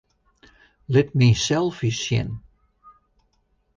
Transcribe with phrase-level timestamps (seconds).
[0.93, 2.29] Lit myn selfies sjen.